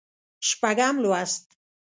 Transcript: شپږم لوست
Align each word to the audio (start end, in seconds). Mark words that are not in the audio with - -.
شپږم 0.47 0.95
لوست 1.03 1.45